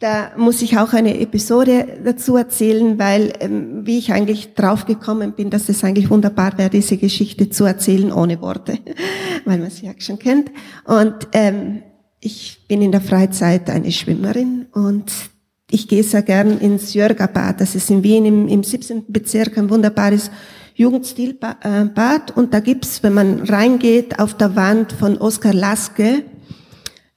[0.00, 5.50] da muss ich auch eine Episode dazu erzählen, weil ähm, wie ich eigentlich draufgekommen bin,
[5.50, 8.78] dass es eigentlich wunderbar wäre, diese Geschichte zu erzählen ohne Worte,
[9.44, 10.50] weil man sie ja schon kennt.
[10.84, 11.82] Und ähm,
[12.18, 15.12] ich bin in der Freizeit eine Schwimmerin und
[15.72, 17.60] ich gehe sehr gern ins Jörgerbad.
[17.60, 19.06] Das ist in Wien im, im 17.
[19.08, 20.30] Bezirk ein wunderbares
[20.74, 22.36] Jugendstilbad.
[22.36, 26.24] Und da gibt's, wenn man reingeht, auf der Wand von Oskar Laske,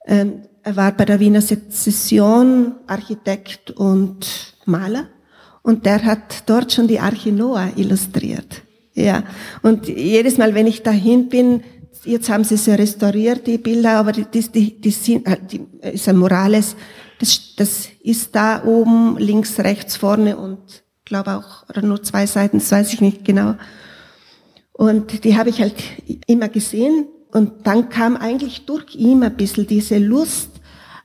[0.06, 5.08] ähm, er war bei der Wiener Sezession Architekt und Maler.
[5.62, 8.62] Und der hat dort schon die Arche Noah illustriert.
[8.94, 9.24] Ja.
[9.62, 11.62] Und jedes Mal, wenn ich dahin bin,
[12.04, 16.08] jetzt haben sie sie restauriert, die Bilder, aber die, die, die sind, äh, die ist
[16.08, 16.74] ein Morales,
[17.18, 22.58] das, das ist da oben, links, rechts, vorne und glaube auch, oder nur zwei Seiten,
[22.58, 23.54] das weiß ich nicht genau.
[24.72, 25.74] Und die habe ich halt
[26.26, 27.06] immer gesehen.
[27.32, 30.50] Und dann kam eigentlich durch ihn ein bisschen diese Lust,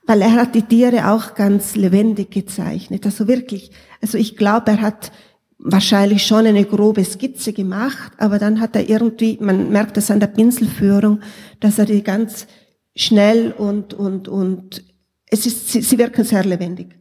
[0.05, 3.05] weil er hat die Tiere auch ganz lebendig gezeichnet.
[3.05, 3.71] Also wirklich,
[4.01, 5.11] also ich glaube, er hat
[5.57, 10.19] wahrscheinlich schon eine grobe Skizze gemacht, aber dann hat er irgendwie, man merkt das an
[10.19, 11.21] der Pinselführung,
[11.59, 12.47] dass er die ganz
[12.95, 14.83] schnell und, und, und
[15.31, 16.99] es ist, sie, sie wirken sehr lebendig.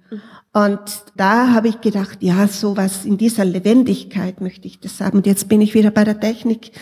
[0.52, 0.80] Und
[1.16, 5.18] da habe ich gedacht, ja, sowas in dieser Lebendigkeit möchte ich das haben.
[5.18, 6.72] Und jetzt bin ich wieder bei der Technik.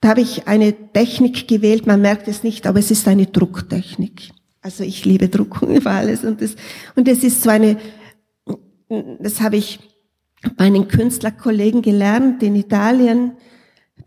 [0.00, 4.30] Da habe ich eine Technik gewählt, man merkt es nicht, aber es ist eine Drucktechnik.
[4.62, 6.56] Also ich liebe Druckung über alles und das,
[6.94, 7.76] und es ist so eine,
[9.18, 9.80] das habe ich
[10.56, 13.32] bei einem Künstlerkollegen gelernt in Italien,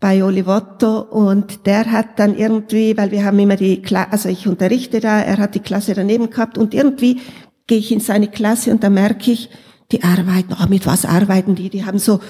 [0.00, 4.46] bei Olivotto und der hat dann irgendwie, weil wir haben immer die, Klasse, also ich
[4.46, 7.20] unterrichte da, er hat die Klasse daneben gehabt und irgendwie
[7.66, 9.50] gehe ich in seine Klasse und da merke ich,
[9.92, 11.70] die arbeiten, oh, mit was arbeiten die?
[11.70, 12.20] Die haben so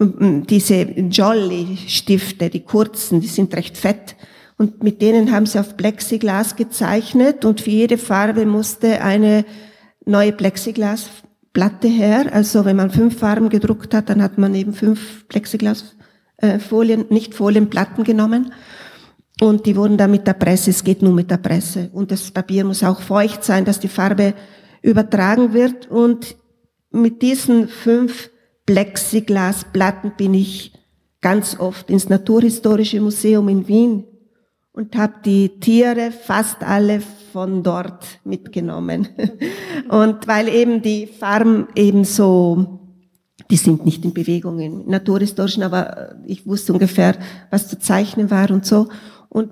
[0.00, 4.16] diese Jolly-Stifte, die kurzen, die sind recht fett.
[4.56, 9.44] Und mit denen haben sie auf Plexiglas gezeichnet und für jede Farbe musste eine
[10.04, 12.26] neue Plexiglasplatte her.
[12.32, 15.96] Also wenn man fünf Farben gedruckt hat, dann hat man eben fünf Plexiglas
[16.40, 18.52] äh, Folien, nicht Folienplatten genommen.
[19.40, 21.88] Und die wurden dann mit der Presse, es geht nur mit der Presse.
[21.92, 24.34] Und das Papier muss auch feucht sein, dass die Farbe
[24.82, 25.90] übertragen wird.
[25.90, 26.36] Und
[26.90, 28.30] mit diesen fünf
[28.66, 30.72] Plexiglasplatten bin ich
[31.20, 34.04] ganz oft ins Naturhistorische Museum in Wien
[34.72, 37.00] und habe die Tiere fast alle
[37.32, 39.08] von dort mitgenommen.
[39.88, 42.80] Und weil eben die Farben eben so
[43.50, 47.16] die sind nicht in Bewegung im Naturhistorischen, aber ich wusste ungefähr,
[47.50, 48.88] was zu zeichnen war und so.
[49.28, 49.50] Und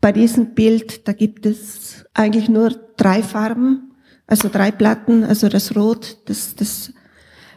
[0.00, 3.92] bei diesem Bild, da gibt es eigentlich nur drei Farben,
[4.26, 6.92] also drei Platten, also das Rot, das, das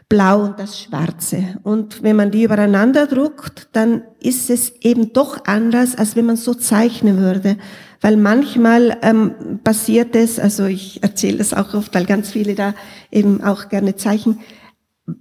[0.08, 1.60] Blau und das Schwarze.
[1.64, 6.36] Und wenn man die übereinander druckt, dann ist es eben doch anders, als wenn man
[6.36, 7.58] so zeichnen würde.
[8.02, 12.74] Weil manchmal ähm, passiert es, also ich erzähle das auch oft, weil ganz viele da
[13.12, 14.40] eben auch gerne zeichnen,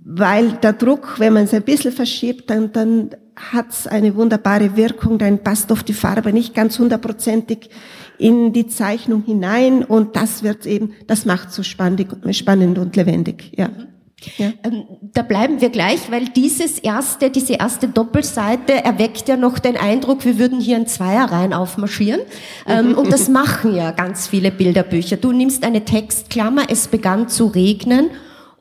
[0.05, 5.19] weil der Druck, wenn man es ein bisschen verschiebt, dann, dann hat's eine wunderbare Wirkung,
[5.19, 7.71] dann passt oft die Farbe nicht ganz hundertprozentig
[8.19, 13.53] in die Zeichnung hinein und das wird eben, das macht so spannend, spannend und lebendig,
[13.57, 13.71] ja.
[14.37, 14.53] Ja.
[14.65, 14.83] Ähm,
[15.15, 20.25] da bleiben wir gleich, weil dieses erste, diese erste Doppelseite erweckt ja noch den Eindruck,
[20.25, 22.23] wir würden hier in Zweierreihen aufmarschieren.
[22.67, 25.19] Ähm, und das machen ja ganz viele Bilderbücher.
[25.19, 28.11] Du nimmst eine Textklammer, es begann zu regnen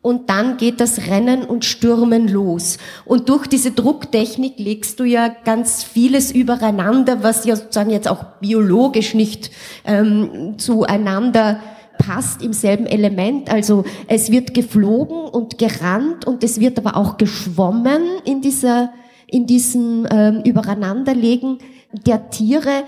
[0.01, 2.77] und dann geht das Rennen und Stürmen los.
[3.05, 8.23] Und durch diese Drucktechnik legst du ja ganz vieles übereinander, was ja sozusagen jetzt auch
[8.39, 9.51] biologisch nicht
[9.85, 11.59] ähm, zueinander
[11.97, 13.51] passt im selben Element.
[13.51, 18.93] Also es wird geflogen und gerannt und es wird aber auch geschwommen in dieser,
[19.27, 21.57] in diesem ähm, Übereinanderlegen
[21.91, 22.83] der Tiere.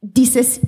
[0.00, 0.60] Dieses,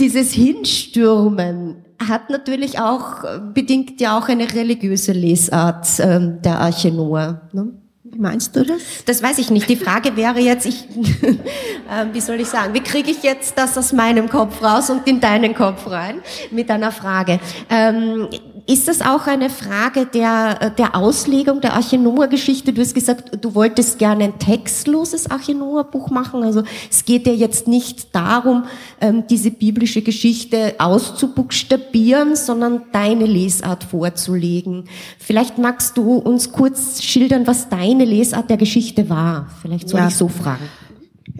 [0.00, 7.42] dieses Hinstürmen hat natürlich auch, bedingt ja auch eine religiöse Lesart ähm, der Arche Noah.
[7.52, 7.68] Ne?
[8.02, 9.04] Wie meinst du das?
[9.04, 9.68] Das weiß ich nicht.
[9.68, 10.84] Die Frage wäre jetzt, ich,
[11.22, 15.06] äh, wie soll ich sagen, wie kriege ich jetzt das aus meinem Kopf raus und
[15.06, 17.38] in deinen Kopf rein mit einer Frage?
[17.68, 18.28] Ähm,
[18.66, 22.72] ist das auch eine Frage der, der Auslegung der Archenoa-Geschichte?
[22.72, 26.42] Du hast gesagt, du wolltest gerne ein textloses Archenoa-Buch machen.
[26.42, 28.64] Also es geht ja jetzt nicht darum,
[29.00, 34.84] ähm, diese biblische Geschichte auszubuchstabieren, sondern deine Lesart vorzulegen.
[35.18, 39.48] Vielleicht magst du uns kurz schildern, was deine Lesart der Geschichte war.
[39.62, 40.08] Vielleicht soll ja.
[40.08, 40.64] ich so fragen.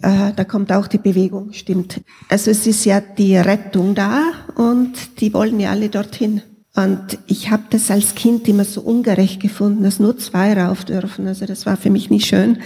[0.02, 2.00] Äh, da kommt auch die Bewegung, stimmt.
[2.28, 4.22] Also es ist ja die Rettung da
[4.54, 6.42] und die wollen ja alle dorthin.
[6.76, 11.26] Und ich habe das als Kind immer so ungerecht gefunden, dass nur zwei rauf dürfen.
[11.26, 12.58] Also das war für mich nicht schön.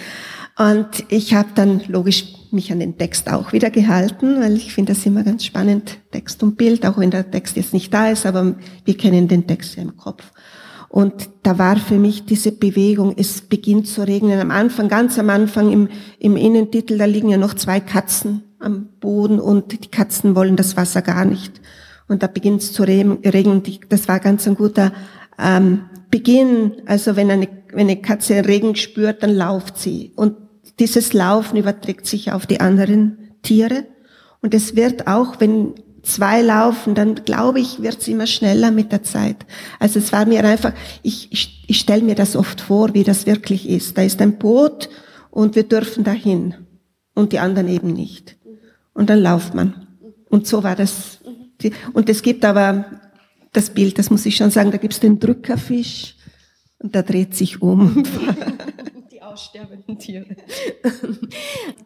[0.58, 4.94] Und ich habe dann logisch mich an den Text auch wieder gehalten, weil ich finde
[4.94, 8.24] das immer ganz spannend, Text und Bild, auch wenn der Text jetzt nicht da ist,
[8.26, 10.22] aber wir kennen den Text ja im Kopf.
[10.88, 14.38] Und da war für mich diese Bewegung, es beginnt zu regnen.
[14.38, 15.88] Am Anfang, ganz am Anfang im,
[16.20, 20.76] im Innentitel, da liegen ja noch zwei Katzen am Boden und die Katzen wollen das
[20.76, 21.60] Wasser gar nicht
[22.08, 23.62] und da beginnt es zu regnen.
[23.88, 24.92] Das war ganz ein guter
[25.38, 26.82] ähm, Beginn.
[26.86, 30.12] Also wenn eine, wenn eine Katze Regen spürt, dann lauft sie.
[30.16, 30.36] Und
[30.78, 33.86] dieses Laufen überträgt sich auf die anderen Tiere.
[34.42, 38.92] Und es wird auch, wenn zwei laufen, dann glaube ich, wird es immer schneller mit
[38.92, 39.46] der Zeit.
[39.78, 43.26] Also es war mir einfach, ich, ich, ich stelle mir das oft vor, wie das
[43.26, 43.96] wirklich ist.
[43.96, 44.90] Da ist ein Boot
[45.30, 46.54] und wir dürfen dahin
[47.14, 48.36] und die anderen eben nicht.
[48.92, 49.86] Und dann lauft man.
[50.28, 51.20] Und so war das
[51.92, 52.84] und es gibt aber
[53.52, 56.16] das Bild, das muss ich schon sagen, da gibt es den Drückerfisch
[56.78, 58.02] und der dreht sich um.
[59.34, 60.26] aussterbenden Tiere.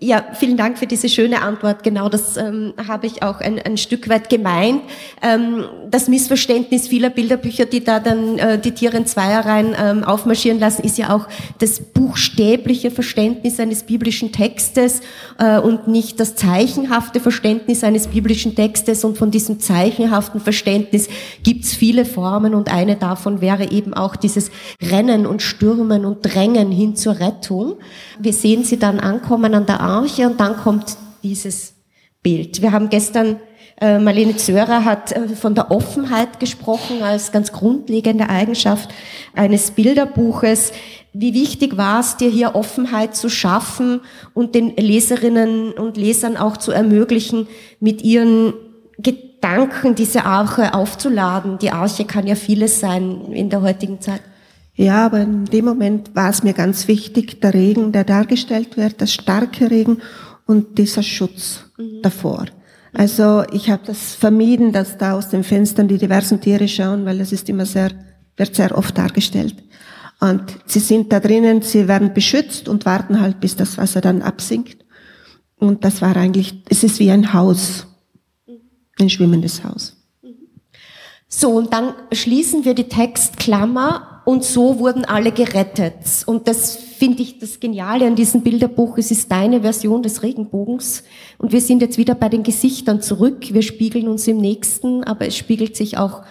[0.00, 1.82] ja, vielen Dank für diese schöne Antwort.
[1.82, 4.82] Genau das ähm, habe ich auch ein, ein Stück weit gemeint.
[5.22, 10.60] Ähm, das Missverständnis vieler Bilderbücher, die da dann äh, die Tiere in Zweierreihen ähm, aufmarschieren
[10.60, 11.26] lassen, ist ja auch
[11.58, 15.00] das buchstäbliche Verständnis eines biblischen Textes
[15.38, 19.04] äh, und nicht das zeichenhafte Verständnis eines biblischen Textes.
[19.04, 21.08] Und von diesem zeichenhaften Verständnis
[21.42, 24.50] gibt es viele Formen und eine davon wäre eben auch dieses
[24.82, 27.76] Rennen und Stürmen und Drängen hin zur Rettung Rettung.
[28.18, 31.74] Wir sehen sie dann ankommen an der Arche und dann kommt dieses
[32.22, 32.62] Bild.
[32.62, 33.36] Wir haben gestern,
[33.80, 38.90] äh, Marlene Zörer hat äh, von der Offenheit gesprochen als ganz grundlegende Eigenschaft
[39.34, 40.72] eines Bilderbuches.
[41.12, 44.00] Wie wichtig war es dir hier Offenheit zu schaffen
[44.34, 47.46] und den Leserinnen und Lesern auch zu ermöglichen,
[47.80, 48.52] mit ihren
[48.98, 51.58] Gedanken diese Arche aufzuladen?
[51.58, 54.22] Die Arche kann ja vieles sein in der heutigen Zeit.
[54.78, 59.00] Ja, aber in dem Moment war es mir ganz wichtig, der Regen, der dargestellt wird,
[59.00, 59.98] das starke Regen
[60.46, 62.00] und dieser Schutz mhm.
[62.00, 62.46] davor.
[62.92, 67.18] Also ich habe das vermieden, dass da aus den Fenstern die diversen Tiere schauen, weil
[67.18, 67.90] das ist immer sehr,
[68.36, 69.56] wird sehr oft dargestellt.
[70.20, 74.22] Und sie sind da drinnen, sie werden beschützt und warten halt, bis das Wasser dann
[74.22, 74.86] absinkt.
[75.56, 77.88] Und das war eigentlich, es ist wie ein Haus,
[79.00, 79.96] ein schwimmendes Haus.
[81.26, 85.94] So, und dann schließen wir die Textklammer und so wurden alle gerettet.
[86.26, 88.98] Und das finde ich das Geniale an diesem Bilderbuch.
[88.98, 91.02] Es ist deine Version des Regenbogens.
[91.38, 93.54] Und wir sind jetzt wieder bei den Gesichtern zurück.
[93.54, 96.24] Wir spiegeln uns im Nächsten, aber es spiegelt sich auch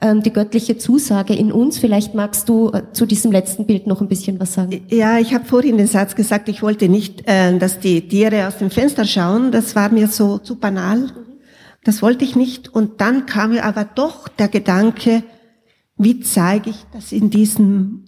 [0.00, 1.76] ähm, die göttliche Zusage in uns.
[1.76, 4.86] Vielleicht magst du äh, zu diesem letzten Bild noch ein bisschen was sagen.
[4.88, 8.56] Ja, ich habe vorhin den Satz gesagt, ich wollte nicht, äh, dass die Tiere aus
[8.56, 9.52] dem Fenster schauen.
[9.52, 11.12] Das war mir so zu banal.
[11.84, 12.74] Das wollte ich nicht.
[12.74, 15.22] Und dann kam mir aber doch der Gedanke,
[16.02, 18.04] wie zeige ich das in diesem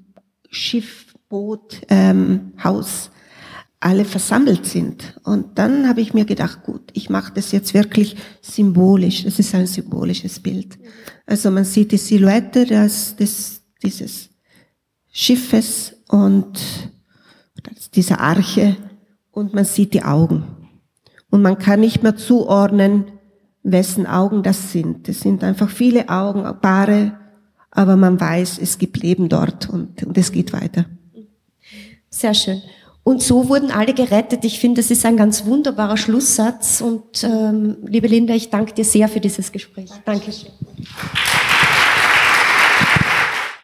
[0.50, 3.10] Schiffboot, ähm, Haus
[3.84, 5.20] alle versammelt sind.
[5.24, 9.24] Und dann habe ich mir gedacht, gut, ich mache das jetzt wirklich symbolisch.
[9.24, 10.78] Das ist ein symbolisches Bild.
[11.26, 14.30] Also man sieht die Silhouette des, des, dieses
[15.12, 16.58] Schiffes und
[17.94, 18.76] dieser Arche
[19.30, 20.44] und man sieht die Augen.
[21.28, 23.04] Und man kann nicht mehr zuordnen,
[23.62, 25.10] wessen Augen das sind.
[25.10, 27.18] Es sind einfach viele Augen, Paare,
[27.74, 30.86] aber man weiß, es gibt Leben dort und, und es geht weiter.
[32.08, 32.62] Sehr schön.
[33.02, 34.44] Und so wurden alle gerettet.
[34.44, 36.80] Ich finde, das ist ein ganz wunderbarer Schlusssatz.
[36.80, 39.90] Und ähm, liebe Linda, ich danke dir sehr für dieses Gespräch.
[40.06, 40.50] Dankeschön.